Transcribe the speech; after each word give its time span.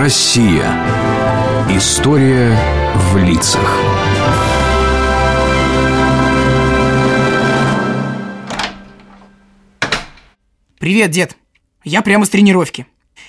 Россия. 0.00 0.64
История 1.68 2.58
в 3.12 3.18
лицах. 3.18 3.78
Привет, 10.78 11.10
дед. 11.10 11.36
Я 11.84 12.00
прямо 12.00 12.24
с 12.24 12.30
тренировки. 12.30 12.86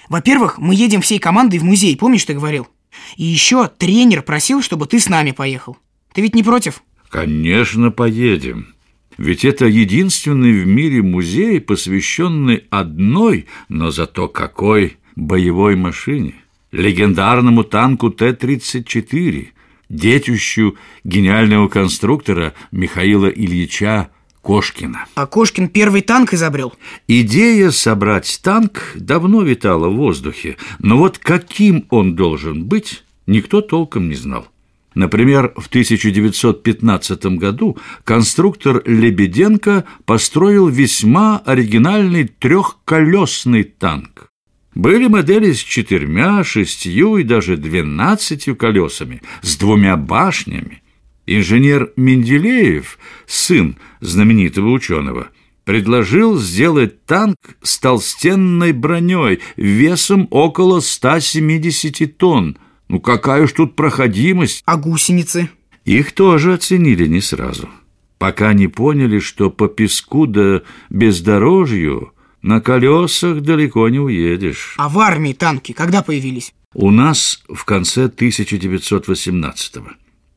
Во-первых, 0.08 0.60
мы 0.60 0.74
едем 0.74 1.02
всей 1.02 1.20
командой 1.20 1.60
в 1.60 1.66
музей, 1.66 1.98
помнишь, 1.98 2.24
ты 2.24 2.36
говорил? 2.36 2.70
И 3.18 3.26
еще 3.26 3.68
тренер 3.68 4.22
просил, 4.22 4.62
чтобы 4.62 4.86
ты 4.86 5.02
с 5.02 5.10
нами 5.10 5.32
поехал. 5.32 5.76
Ты 6.14 6.22
ведь 6.22 6.36
не 6.36 6.44
против? 6.44 6.84
Конечно, 7.10 7.92
поедем. 7.92 8.76
Ведь 9.18 9.44
это 9.44 9.66
единственный 9.66 10.54
в 10.54 10.66
мире 10.68 11.02
музей, 11.02 11.60
посвященный 11.60 12.64
одной, 12.70 13.48
но 13.68 13.92
зато 13.92 14.30
какой 14.30 14.96
боевой 15.18 15.76
машине. 15.76 16.36
Легендарному 16.72 17.64
танку 17.64 18.10
Т-34, 18.10 19.48
детищу 19.90 20.78
гениального 21.04 21.68
конструктора 21.68 22.54
Михаила 22.72 23.28
Ильича 23.28 24.10
Кошкина. 24.42 25.06
А 25.16 25.26
Кошкин 25.28 25.68
первый 25.68 26.02
танк 26.02 26.34
изобрел? 26.34 26.74
Идея 27.08 27.72
собрать 27.72 28.40
танк 28.44 28.94
давно 28.96 29.44
витала 29.44 29.90
в 29.90 29.96
воздухе, 29.96 30.58
но 30.80 30.98
вот 30.98 31.18
каким 31.18 31.86
он 31.90 32.16
должен 32.16 32.66
быть, 32.66 33.04
никто 33.28 33.62
толком 33.62 34.10
не 34.10 34.16
знал. 34.16 34.48
Например, 34.94 35.54
в 35.56 35.68
1915 35.68 37.26
году 37.38 37.78
конструктор 38.04 38.82
Лебеденко 38.86 39.86
построил 40.06 40.68
весьма 40.68 41.38
оригинальный 41.46 42.28
трехколесный 42.28 43.64
танк. 43.64 44.31
Были 44.74 45.08
модели 45.08 45.52
с 45.52 45.60
четырьмя, 45.60 46.44
шестью 46.44 47.18
и 47.18 47.24
даже 47.24 47.58
двенадцатью 47.58 48.56
колесами, 48.56 49.22
с 49.42 49.58
двумя 49.58 49.98
башнями. 49.98 50.82
Инженер 51.26 51.92
Менделеев, 51.98 52.98
сын 53.28 53.78
знаменитого 54.00 54.70
ученого, 54.70 55.28
предложил 55.66 56.38
сделать 56.38 57.06
танк 57.06 57.38
с 57.62 57.80
толстенной 57.80 58.72
броней 58.72 59.40
весом 59.56 60.28
около 60.32 60.80
170 60.80 62.18
тонн, 62.18 62.58
ну 62.88 63.00
какая 63.00 63.44
уж 63.44 63.52
тут 63.52 63.76
проходимость. 63.76 64.64
А 64.66 64.78
гусеницы? 64.78 65.50
Их 65.86 66.14
тоже 66.14 66.54
оценили 66.54 67.08
не 67.08 67.22
сразу. 67.22 67.70
Пока 68.18 68.54
не 68.54 68.68
поняли, 68.68 69.20
что 69.20 69.50
по 69.50 69.68
песку 69.68 70.28
да 70.28 70.62
бездорожью 70.90 72.14
на 72.42 72.62
колесах 72.62 73.42
далеко 73.42 73.90
не 73.90 74.00
уедешь. 74.00 74.76
А 74.78 74.90
в 74.90 75.00
армии 75.00 75.34
танки 75.34 75.72
когда 75.74 76.02
появились? 76.02 76.54
У 76.74 76.90
нас 76.92 77.44
в 77.50 77.66
конце 77.66 78.08
1918-го. 78.08 79.90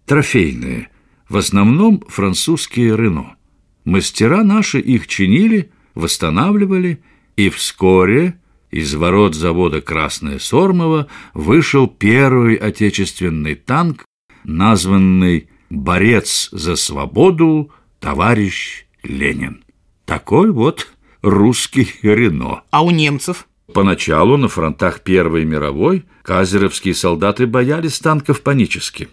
Трофейные. 0.06 0.88
В 1.28 1.36
основном 1.36 2.02
французские 2.08 2.96
Рено. 2.96 3.36
Мастера 3.84 4.42
наши 4.42 4.80
их 4.80 5.06
чинили, 5.06 5.70
восстанавливали, 5.94 7.02
и 7.36 7.48
вскоре 7.50 8.38
из 8.70 8.94
ворот 8.94 9.34
завода 9.34 9.80
«Красное 9.80 10.38
Сормово» 10.38 11.06
вышел 11.32 11.86
первый 11.86 12.56
отечественный 12.56 13.54
танк, 13.54 14.04
названный 14.42 15.48
«Борец 15.70 16.48
за 16.50 16.76
свободу, 16.76 17.70
товарищ 18.00 18.86
Ленин». 19.02 19.64
Такой 20.04 20.50
вот 20.50 20.93
русский 21.24 21.88
Рено. 22.02 22.62
А 22.70 22.84
у 22.84 22.90
немцев? 22.90 23.46
Поначалу 23.72 24.36
на 24.36 24.48
фронтах 24.48 25.00
Первой 25.00 25.44
мировой 25.44 26.04
казеровские 26.22 26.94
солдаты 26.94 27.46
боялись 27.46 27.98
танков 27.98 28.42
панически. 28.42 29.08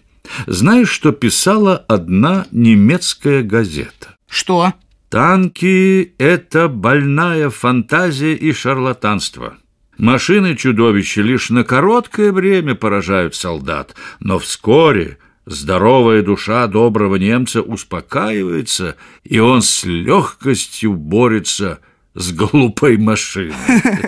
Знаешь, 0.46 0.90
что 0.90 1.12
писала 1.12 1.76
одна 1.76 2.46
немецкая 2.52 3.42
газета? 3.42 4.16
Что? 4.28 4.74
Танки– 5.08 6.14
это 6.18 6.68
больная 6.68 7.50
фантазия 7.50 8.34
и 8.34 8.52
шарлатанство. 8.52 9.56
Машины-чудовища 9.98 11.22
лишь 11.22 11.50
на 11.50 11.64
короткое 11.64 12.32
время 12.32 12.74
поражают 12.74 13.34
солдат, 13.34 13.94
но 14.20 14.38
вскоре 14.38 15.18
здоровая 15.44 16.22
душа 16.22 16.66
доброго 16.66 17.16
немца 17.16 17.62
успокаивается, 17.62 18.96
и 19.24 19.38
он 19.38 19.60
с 19.60 19.84
легкостью 19.84 20.94
борется 20.94 21.80
с 22.14 22.32
глупой 22.32 22.98
машиной. 22.98 23.54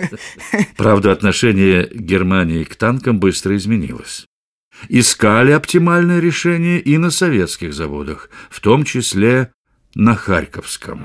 Правда, 0.77 1.11
отношение 1.11 1.89
Германии 1.93 2.63
к 2.63 2.75
танкам 2.75 3.19
быстро 3.19 3.55
изменилось. 3.55 4.25
Искали 4.89 5.51
оптимальное 5.51 6.19
решение 6.19 6.79
и 6.79 6.97
на 6.97 7.09
советских 7.09 7.73
заводах, 7.73 8.29
в 8.49 8.59
том 8.59 8.83
числе 8.83 9.51
на 9.95 10.15
Харьковском. 10.15 11.01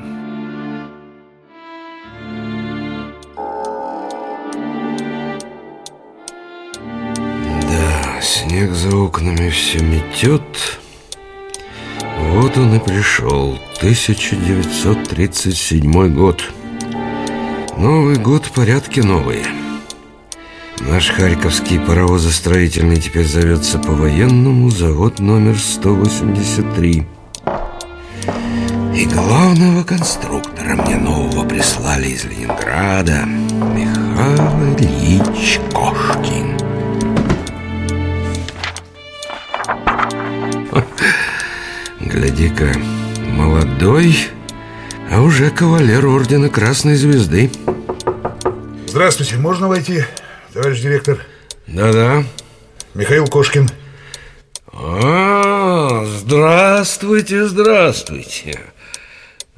Да, 7.62 8.20
снег 8.20 8.72
за 8.72 8.96
окнами 8.96 9.48
все 9.50 9.78
метет. 9.78 10.80
Вот 12.18 12.58
он 12.58 12.74
и 12.74 12.80
пришел, 12.80 13.56
1937 13.78 16.14
год. 16.14 16.50
Новый 17.80 18.16
год, 18.16 18.50
порядки 18.54 19.00
новые. 19.00 19.42
Наш 20.80 21.08
Харьковский 21.08 21.80
паровозостроительный 21.80 23.00
теперь 23.00 23.26
зовется 23.26 23.78
по-военному 23.78 24.68
завод 24.68 25.18
номер 25.18 25.58
183. 25.58 27.06
И 28.94 29.06
главного 29.06 29.82
конструктора 29.84 30.76
мне 30.76 30.98
нового 30.98 31.48
прислали 31.48 32.08
из 32.08 32.26
Ленинграда 32.26 33.24
Михаил 33.24 34.76
Ильич 34.76 35.58
Кошкин 35.72 36.58
Гляди-ка, 41.98 42.74
молодой, 43.32 44.14
а 45.10 45.20
уже 45.20 45.50
кавалер 45.50 46.06
ордена 46.06 46.48
Красной 46.48 46.94
Звезды 46.94 47.50
Здравствуйте, 48.86 49.36
можно 49.36 49.68
войти, 49.68 50.04
товарищ 50.52 50.80
директор? 50.80 51.18
Да-да 51.66 52.24
Михаил 52.94 53.26
Кошкин 53.26 53.68
А, 54.72 56.04
здравствуйте, 56.06 57.46
здравствуйте 57.46 58.58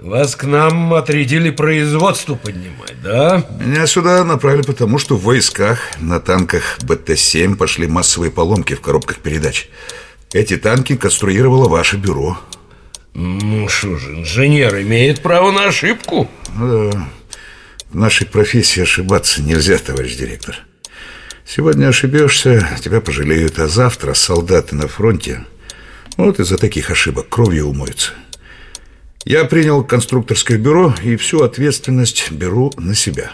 вас 0.03 0.35
к 0.35 0.45
нам 0.45 0.93
отрядили 0.95 1.51
производство 1.51 2.35
поднимать, 2.35 3.01
да? 3.03 3.45
Меня 3.61 3.87
сюда 3.87 4.25
направили 4.25 4.63
потому, 4.63 4.99
что 4.99 5.17
в 5.17 5.23
войсках 5.23 5.79
на 6.01 6.19
танках 6.19 6.79
БТ-7 6.81 7.55
пошли 7.55 7.87
массовые 7.87 8.33
поломки 8.33 8.75
в 8.75 8.81
коробках 8.81 9.19
передач. 9.19 9.69
Эти 10.33 10.57
танки 10.57 10.97
конструировало 10.97 11.69
ваше 11.69 11.99
бюро. 11.99 12.37
Ну 13.15 13.69
что 13.69 13.97
же, 13.97 14.21
инженер 14.21 14.81
имеет 14.81 15.21
право 15.21 15.51
на 15.51 15.67
ошибку? 15.67 16.31
Да. 16.59 17.09
В 17.91 17.95
нашей 17.95 18.27
профессии 18.27 18.83
ошибаться 18.83 19.43
нельзя, 19.43 19.79
товарищ 19.79 20.17
директор. 20.17 20.57
Сегодня 21.45 21.89
ошибешься, 21.89 22.67
тебя 22.83 23.01
пожалеют, 23.01 23.59
а 23.59 23.69
завтра 23.69 24.15
солдаты 24.15 24.75
на 24.75 24.89
фронте 24.89 25.45
вот 26.17 26.41
из-за 26.41 26.57
таких 26.57 26.91
ошибок 26.91 27.29
кровью 27.29 27.67
умоются. 27.67 28.13
Я 29.25 29.45
принял 29.45 29.85
конструкторское 29.85 30.59
бюро 30.59 30.95
и 31.03 31.17
всю 31.17 31.43
ответственность 31.43 32.31
беру 32.31 32.73
на 32.77 32.95
себя. 32.95 33.33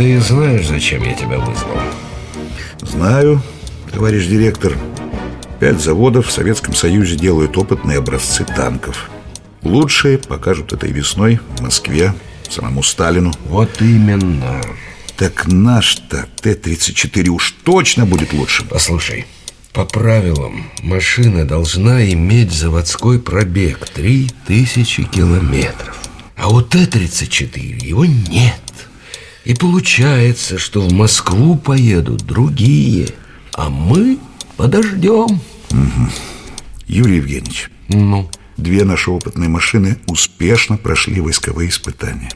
Ты 0.00 0.18
знаешь, 0.20 0.66
зачем 0.66 1.02
я 1.02 1.12
тебя 1.12 1.38
вызвал? 1.38 1.78
Знаю, 2.80 3.42
товарищ 3.92 4.26
директор. 4.26 4.72
Пять 5.60 5.80
заводов 5.80 6.28
в 6.28 6.32
Советском 6.32 6.74
Союзе 6.74 7.16
делают 7.16 7.56
опытные 7.58 7.98
образцы 7.98 8.44
танков– 8.44 9.10
Лучшие 9.62 10.18
покажут 10.18 10.72
этой 10.72 10.90
весной 10.90 11.38
в 11.56 11.60
Москве 11.60 12.14
самому 12.48 12.82
Сталину. 12.82 13.32
Вот 13.46 13.80
именно. 13.80 14.62
Так 15.16 15.46
наш-то 15.46 16.26
Т-34 16.40 17.28
уж 17.28 17.54
точно 17.62 18.06
будет 18.06 18.32
лучшим. 18.32 18.66
Послушай, 18.68 19.26
по 19.72 19.84
правилам 19.84 20.70
машина 20.82 21.44
должна 21.44 22.10
иметь 22.12 22.52
заводской 22.52 23.20
пробег 23.20 23.86
3000 23.90 25.04
километров. 25.04 25.98
А 26.36 26.48
у 26.48 26.62
Т-34 26.62 27.84
его 27.84 28.06
нет. 28.06 28.60
И 29.44 29.54
получается, 29.54 30.58
что 30.58 30.80
в 30.80 30.92
Москву 30.92 31.56
поедут 31.56 32.24
другие. 32.26 33.08
А 33.54 33.70
мы 33.70 34.18
подождем. 34.56 35.40
Юрий 36.86 37.16
Евгеньевич, 37.16 37.70
Ну, 37.88 38.28
две 38.56 38.84
наши 38.84 39.10
опытные 39.10 39.48
машины 39.48 39.98
успешно 40.06 40.76
прошли 40.76 41.20
войсковые 41.20 41.70
испытания. 41.70 42.30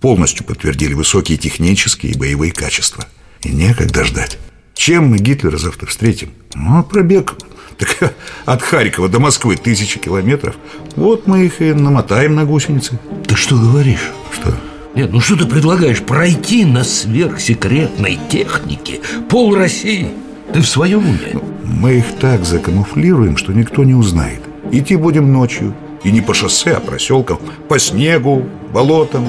Полностью 0.00 0.44
подтвердили 0.44 0.94
высокие 0.94 1.38
технические 1.38 2.12
и 2.12 2.18
боевые 2.18 2.52
качества. 2.52 3.06
И 3.42 3.50
некогда 3.50 4.04
ждать. 4.04 4.38
Чем 4.74 5.08
мы 5.08 5.18
Гитлера 5.18 5.56
завтра 5.58 5.86
встретим? 5.86 6.30
Ну, 6.54 6.82
пробег 6.82 7.34
так, 7.78 8.14
от 8.44 8.62
Харькова 8.62 9.08
до 9.08 9.20
Москвы 9.20 9.56
тысячи 9.56 9.98
километров. 9.98 10.56
Вот 10.96 11.26
мы 11.26 11.46
их 11.46 11.60
и 11.60 11.72
намотаем 11.72 12.34
на 12.34 12.44
гусеницы. 12.44 12.98
ты 13.26 13.36
что 13.36 13.56
говоришь? 13.56 14.10
Что? 14.32 14.54
Нет, 14.94 15.12
ну 15.12 15.20
что 15.20 15.36
ты 15.36 15.46
предлагаешь? 15.46 16.00
Пройти 16.00 16.64
на 16.64 16.82
сверхсекретной 16.82 18.18
технике 18.28 19.00
пол 19.28 19.54
России? 19.54 20.08
Ты 20.52 20.60
в 20.60 20.66
своем 20.66 21.06
уме? 21.06 21.40
Мы 21.64 21.98
их 21.98 22.06
так 22.18 22.44
закамуфлируем, 22.44 23.36
что 23.36 23.52
никто 23.52 23.84
не 23.84 23.94
узнает. 23.94 24.40
Идти 24.72 24.96
будем 24.96 25.32
ночью. 25.32 25.74
И 26.02 26.10
не 26.10 26.22
по 26.22 26.32
шоссе, 26.32 26.72
а 26.72 26.80
проселкам, 26.80 27.38
по 27.68 27.78
снегу, 27.78 28.46
болотам. 28.72 29.26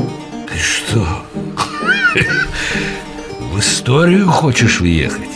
Ты 0.50 0.58
что? 0.58 1.06
В 3.52 3.60
историю 3.60 4.28
хочешь 4.28 4.80
въехать? 4.80 5.30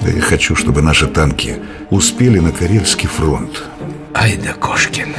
Да 0.00 0.10
я 0.10 0.20
хочу, 0.20 0.54
чтобы 0.54 0.82
наши 0.82 1.06
танки 1.08 1.56
успели 1.90 2.38
на 2.38 2.52
Карельский 2.52 3.08
фронт. 3.08 3.64
Ай 4.14 4.38
да 4.42 4.52
Кошкин 4.52 5.14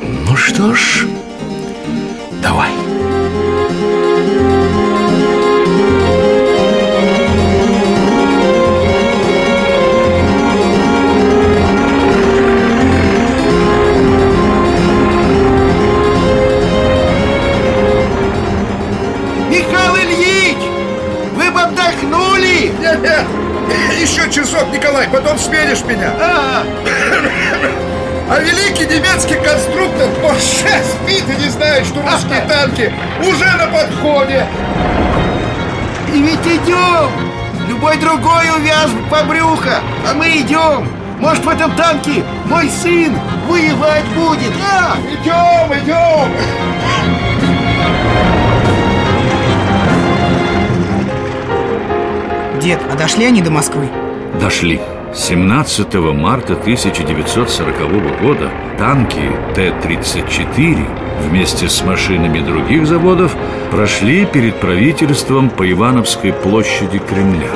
Ну 0.00 0.36
что 0.36 0.74
ж, 0.74 1.06
давай 2.40 2.70
часок, 24.60 24.72
Николай, 24.72 25.08
потом 25.08 25.38
сменишь 25.38 25.82
меня 25.84 26.12
А, 26.20 26.64
А 28.30 28.40
великий 28.40 28.84
немецкий 28.86 29.36
конструктор 29.36 30.08
Порше 30.22 30.82
спит 30.84 31.24
и 31.28 31.42
не 31.42 31.48
знает, 31.48 31.86
что 31.86 32.02
русские 32.02 32.40
танки 32.42 32.92
уже 33.20 33.44
на 33.56 33.66
подходе 33.66 34.46
и 36.12 36.22
ведь 36.22 36.44
идем! 36.44 37.08
Любой 37.68 37.96
другой 37.98 38.50
увяз 38.56 38.90
по 39.08 39.22
брюхо, 39.22 39.78
а 40.04 40.14
мы 40.14 40.26
идем! 40.40 40.88
Может, 41.20 41.44
в 41.44 41.48
этом 41.48 41.70
танке 41.76 42.24
мой 42.46 42.68
сын 42.68 43.16
воевать 43.46 44.06
будет, 44.06 44.52
а? 44.60 44.96
Идем, 45.08 45.78
идем 45.78 46.32
Дед, 52.60 52.80
а 52.90 52.96
дошли 52.96 53.26
они 53.26 53.40
до 53.40 53.52
Москвы? 53.52 53.88
Дошли. 54.40 54.80
17 55.14 55.94
марта 56.14 56.54
1940 56.54 58.22
года 58.22 58.50
танки 58.78 59.30
Т-34 59.54 61.28
вместе 61.28 61.68
с 61.68 61.84
машинами 61.84 62.38
других 62.38 62.86
заводов 62.86 63.36
прошли 63.70 64.24
перед 64.24 64.54
правительством 64.54 65.50
по 65.50 65.70
Ивановской 65.70 66.32
площади 66.32 67.00
Кремля. 67.00 67.50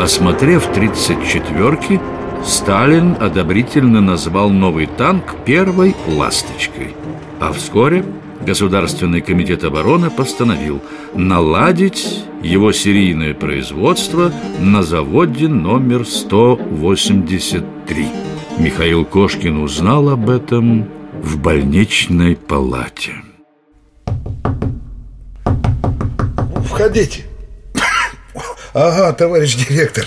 Осмотрев 0.00 0.68
34-ки, 0.70 2.00
Сталин 2.44 3.16
одобрительно 3.20 4.00
назвал 4.00 4.50
новый 4.50 4.86
танк 4.86 5.36
первой 5.44 5.94
«Ласточкой». 6.08 6.96
А 7.40 7.52
вскоре 7.52 8.04
Государственный 8.46 9.20
комитет 9.22 9.64
обороны 9.64 10.08
постановил 10.08 10.80
наладить 11.14 12.22
его 12.44 12.70
серийное 12.70 13.34
производство 13.34 14.32
на 14.60 14.84
заводе 14.84 15.48
номер 15.48 16.06
183. 16.06 18.06
Михаил 18.58 19.04
Кошкин 19.04 19.58
узнал 19.58 20.10
об 20.10 20.30
этом 20.30 20.88
в 21.20 21.38
больничной 21.38 22.36
палате. 22.36 23.14
Входите. 26.66 27.24
Ага, 28.74 29.12
товарищ 29.12 29.56
директор, 29.56 30.06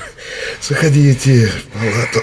заходите 0.61 1.47
в 1.47 1.65
палату. 1.73 2.21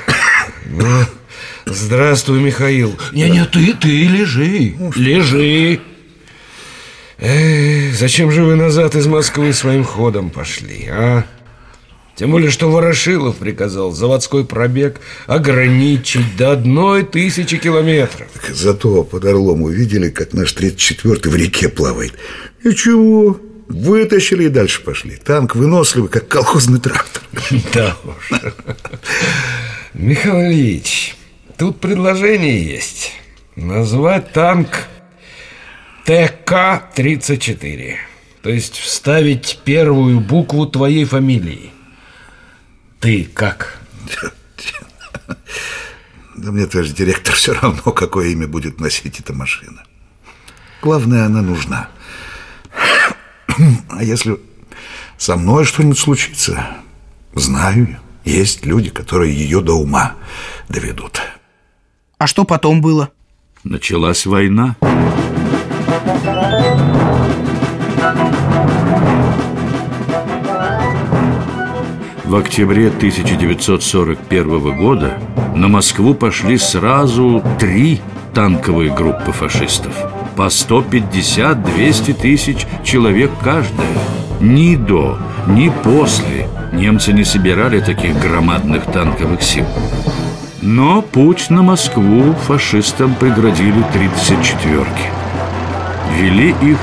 Здравствуй, 1.66 2.40
Михаил 2.40 2.96
Не-не, 3.12 3.44
ты, 3.44 3.74
ты 3.74 4.06
лежи 4.06 4.76
Лежи 4.94 5.80
Эй, 7.18 7.92
зачем 7.92 8.30
же 8.30 8.44
вы 8.44 8.56
назад 8.56 8.94
из 8.94 9.06
Москвы 9.06 9.52
своим 9.52 9.84
ходом 9.84 10.30
пошли, 10.30 10.86
а? 10.90 11.24
Тем 12.14 12.30
более, 12.30 12.50
что 12.50 12.70
Ворошилов 12.70 13.36
приказал 13.36 13.92
заводской 13.92 14.44
пробег 14.44 15.00
ограничить 15.26 16.36
до 16.36 16.52
одной 16.52 17.04
тысячи 17.04 17.58
километров 17.58 18.28
Зато 18.50 19.04
под 19.04 19.24
Орлом 19.26 19.62
увидели, 19.62 20.08
как 20.08 20.32
наш 20.32 20.54
34-й 20.54 21.28
в 21.28 21.36
реке 21.36 21.68
плавает. 21.68 22.14
И 22.64 22.74
чего? 22.74 23.38
Вытащили 23.69 24.44
и 24.44 24.48
дальше 24.48 24.82
пошли. 24.82 25.16
Танк 25.16 25.56
выносливый, 25.56 26.08
как 26.08 26.28
колхозный 26.28 26.80
трактор. 26.80 27.22
Да 27.74 27.96
уж 28.04 28.30
Михаил 29.92 30.50
Ильич, 30.50 31.16
тут 31.58 31.80
предложение 31.80 32.62
есть 32.64 33.12
Назвать 33.56 34.32
танк 34.32 34.69
ТК-34 36.06 37.97
То 38.43 38.50
есть 38.50 38.76
вставить 38.76 39.61
первую 39.64 40.20
букву 40.20 40.67
твоей 40.67 41.05
фамилии 41.05 41.73
Ты 43.00 43.25
как? 43.25 43.81
Да 46.37 46.53
мне, 46.53 46.67
товарищ 46.67 46.93
директор, 46.93 47.35
все 47.35 47.55
равно, 47.55 47.93
какое 47.93 48.29
имя 48.29 48.47
будет 48.47 48.79
носить 48.79 49.19
эта 49.20 49.32
машина. 49.32 49.85
Главное, 50.82 51.25
она 51.25 51.41
нужна. 51.41 51.88
А 53.88 54.05
если 54.05 54.38
со 55.17 55.37
мной 55.37 55.64
что-нибудь 55.64 55.99
случится, 55.99 56.76
знаю, 57.35 57.98
есть 58.27 58.67
люди, 58.67 58.91
которые 58.91 59.34
ее 59.34 59.63
до 59.63 59.72
ума 59.72 60.17
доведут. 60.69 61.22
А 62.19 62.27
что 62.27 62.44
потом 62.44 62.82
было? 62.82 63.10
Началась 63.65 64.27
война. 64.27 64.77
В 72.25 72.34
октябре 72.36 72.89
1941 72.89 74.77
года 74.77 75.19
на 75.55 75.69
Москву 75.69 76.15
пошли 76.15 76.58
сразу 76.58 77.43
три 77.58 78.01
танковые 78.34 78.94
группы 78.94 79.32
фашистов. 79.32 79.94
По 80.36 80.48
150-200 80.48 82.15
тысяч 82.15 82.67
человек 82.84 83.31
каждая. 83.43 83.89
Ни 84.41 84.77
до, 84.77 85.19
ни 85.46 85.72
после 85.82 86.48
немцы 86.72 87.13
не 87.13 87.25
собирали 87.25 87.81
таких 87.81 88.20
громадных 88.20 88.84
танковых 88.86 89.43
сил. 89.43 89.65
Но 90.63 91.03
путь 91.03 91.48
на 91.48 91.63
Москву 91.63 92.34
фашистам 92.46 93.15
преградили 93.15 93.82
34-ки. 93.94 95.25
Вели 96.17 96.55
их 96.63 96.79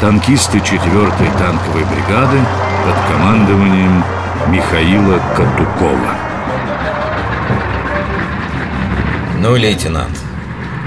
танкисты 0.00 0.58
4-й 0.58 1.38
танковой 1.38 1.84
бригады 1.86 2.38
под 2.84 2.94
командованием 3.10 4.04
Михаила 4.46 5.20
Катукова. 5.34 6.14
Ну, 9.40 9.56
лейтенант, 9.56 10.16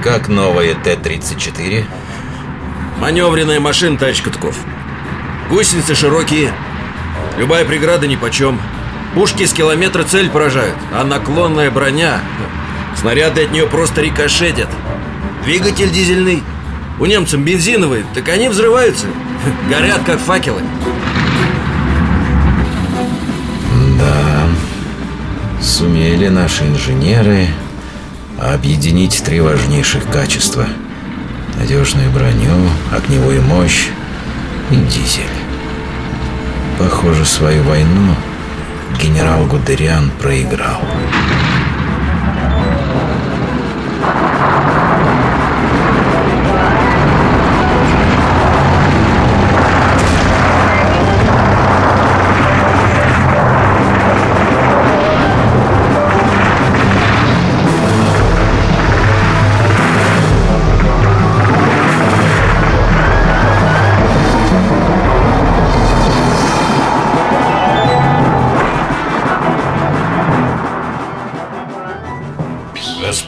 как 0.01 0.29
новая 0.29 0.75
Т-34? 0.75 1.84
Маневренная 3.00 3.60
машина, 3.60 3.98
товарищ 3.98 4.22
Катков 4.22 4.56
Гусеницы 5.50 5.94
широкие 5.94 6.53
Любая 7.38 7.65
преграда 7.65 8.08
нипочем 8.08 8.62
Пушки 9.13 9.46
с 9.46 9.51
километра 9.51 10.03
цель 10.03 10.29
поражают 10.29 10.75
А 10.94 11.03
наклонная 11.03 11.70
броня 11.70 12.22
Снаряды 12.96 13.44
от 13.44 13.51
нее 13.51 13.68
просто 13.68 14.01
рикошетят 14.01 14.70
Двигатель 15.44 15.91
дизельный 15.91 16.44
У 17.00 17.06
немцев 17.06 17.39
бензиновый 17.39 18.03
Так 18.13 18.27
они 18.29 18.50
взрываются 18.50 19.08
Горят 19.70 20.01
как 20.06 20.20
факелы 20.20 20.62
Да, 24.00 24.48
сумели 25.62 26.27
наши 26.27 26.65
инженеры 26.65 27.48
объединить 28.39 29.22
три 29.24 29.41
важнейших 29.41 30.06
качества. 30.10 30.65
Надежную 31.58 32.10
броню, 32.10 32.70
огневую 32.96 33.41
мощь 33.41 33.88
и 34.72 34.75
дизель. 34.75 35.25
Похоже, 36.77 37.25
свою 37.25 37.63
войну 37.63 38.15
генерал 39.01 39.46
Гудериан 39.46 40.10
проиграл. 40.22 40.79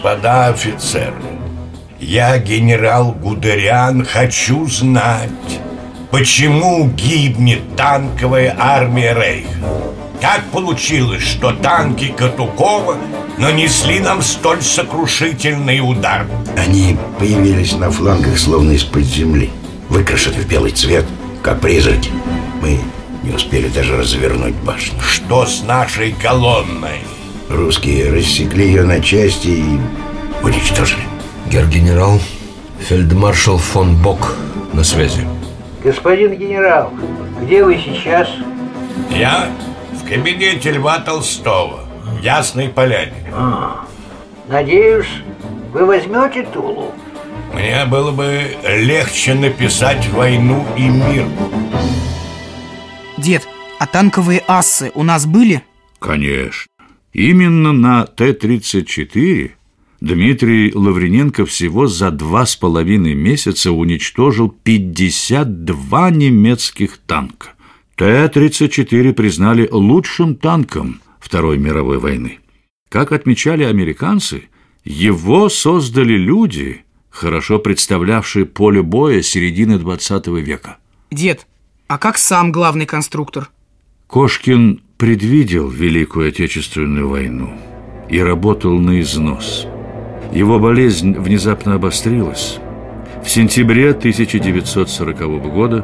Господа 0.02 0.48
офицеры, 0.48 1.14
я, 2.00 2.40
генерал 2.40 3.12
Гудериан, 3.12 4.04
хочу 4.04 4.66
знать, 4.66 5.30
почему 6.10 6.88
гибнет 6.88 7.76
танковая 7.76 8.56
армия 8.58 9.14
Рейха? 9.14 9.60
Как 10.20 10.44
получилось, 10.46 11.22
что 11.22 11.52
танки 11.52 12.12
Катукова 12.18 12.98
нанесли 13.38 14.00
нам 14.00 14.24
столь 14.24 14.64
сокрушительный 14.64 15.82
удар? 15.82 16.26
Они 16.58 16.98
появились 17.20 17.74
на 17.74 17.92
флангах 17.92 18.40
словно 18.40 18.72
из-под 18.72 19.04
земли 19.04 19.52
Выкрашены 19.88 20.42
в 20.42 20.48
белый 20.48 20.72
цвет, 20.72 21.06
как 21.44 21.62
призраки 21.62 22.10
Мы 22.60 22.80
не 23.22 23.36
успели 23.36 23.68
даже 23.68 23.98
развернуть 23.98 24.56
башню 24.56 25.00
Что 25.00 25.46
с 25.46 25.62
нашей 25.62 26.12
колонной? 26.12 27.02
Русские 27.52 28.12
рассекли 28.14 28.68
ее 28.68 28.84
на 28.84 29.02
части 29.02 29.48
и 29.48 29.80
уничтожили. 30.42 31.04
Гер-генерал, 31.48 32.20
фельдмаршал 32.80 33.58
фон 33.58 34.02
Бок 34.02 34.36
на 34.72 34.86
связи. 34.86 35.28
Господин 35.84 36.34
генерал, 36.36 36.94
где 37.42 37.62
вы 37.64 37.76
сейчас? 37.76 38.30
Я 39.10 39.50
в 39.92 40.08
кабинете 40.08 40.72
Льва 40.72 41.00
Толстого, 41.00 41.82
в 42.06 42.22
Ясной 42.22 42.70
Поляне. 42.70 43.30
А, 43.34 43.86
надеюсь, 44.48 45.10
вы 45.74 45.86
возьмете 45.86 46.44
Тулу? 46.44 46.94
Мне 47.54 47.84
было 47.86 48.12
бы 48.12 48.44
легче 48.66 49.34
написать 49.34 50.08
«Войну 50.10 50.66
и 50.78 50.88
мир». 50.88 51.26
Дед, 53.18 53.46
а 53.78 53.88
танковые 53.88 54.42
ассы 54.48 54.92
у 54.96 55.04
нас 55.04 55.26
были? 55.26 55.64
Конечно. 56.00 56.71
Именно 57.14 57.74
на 57.74 58.06
Т-34 58.06 59.52
Дмитрий 60.00 60.74
Лаврененко 60.74 61.46
всего 61.46 61.86
за 61.88 62.10
два 62.10 62.46
с 62.46 62.56
половиной 62.56 63.14
месяца 63.14 63.72
уничтожил 63.72 64.50
52 64.50 66.10
немецких 66.10 66.98
танка. 66.98 67.50
Т-34 67.98 69.14
признали 69.14 69.68
лучшим 69.72 70.36
танком 70.36 71.02
Второй 71.20 71.60
мировой 71.60 72.00
войны. 72.00 72.40
Как 72.90 73.12
отмечали 73.12 73.64
американцы, 73.64 74.46
его 74.84 75.50
создали 75.50 76.18
люди, 76.18 76.84
хорошо 77.10 77.60
представлявшие 77.60 78.46
поле 78.46 78.82
боя 78.82 79.22
середины 79.22 79.78
20 79.78 80.28
века. 80.28 80.78
Дед, 81.12 81.46
а 81.88 81.98
как 81.98 82.18
сам 82.18 82.52
главный 82.52 82.88
конструктор? 82.88 83.52
Кошкин 84.08 84.82
предвидел 85.02 85.68
Великую 85.68 86.30
Отечественную 86.30 87.10
войну 87.10 87.50
и 88.08 88.22
работал 88.22 88.78
на 88.78 89.02
износ. 89.02 89.66
Его 90.32 90.60
болезнь 90.60 91.18
внезапно 91.18 91.74
обострилась. 91.74 92.60
В 93.24 93.28
сентябре 93.28 93.90
1940 93.90 95.42
года 95.52 95.84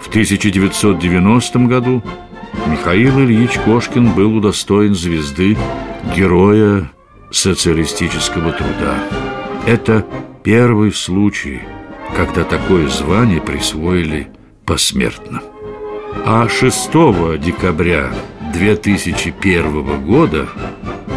В 0.00 0.08
1990 0.08 1.58
году 1.60 2.02
Михаил 2.66 3.20
Ильич 3.20 3.58
Кошкин 3.64 4.12
был 4.12 4.36
удостоен 4.36 4.94
звезды 4.94 5.56
Героя 6.14 6.90
социалистического 7.30 8.52
труда. 8.52 8.98
Это 9.66 10.04
первый 10.42 10.92
случай– 10.92 11.62
когда 12.16 12.44
такое 12.44 12.88
звание 12.88 13.40
присвоили 13.40 14.28
посмертно. 14.64 15.42
А 16.24 16.48
6 16.48 16.90
декабря 17.40 18.12
2001 18.52 20.04
года 20.04 20.46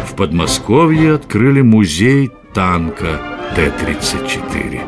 в 0.08 0.14
Подмосковье 0.14 1.14
открыли 1.14 1.60
музей 1.60 2.30
танка 2.54 3.20
Т-34. 3.54 4.80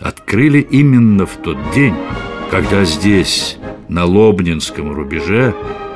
Открыли 0.00 0.60
именно 0.60 1.26
в 1.26 1.36
тот 1.36 1.58
день, 1.74 1.94
когда 2.50 2.84
здесь, 2.84 3.58
на 3.88 4.04
Лобнинском 4.04 4.92
рубеже, 4.92 5.54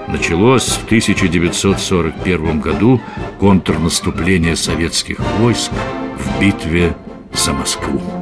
началось 0.08 0.68
в 0.68 0.84
1941 0.86 2.60
году 2.60 3.00
контрнаступление 3.38 4.56
советских 4.56 5.18
войск 5.38 5.70
в 6.18 6.40
битве 6.40 6.96
за 7.32 7.52
Москву. 7.52 8.21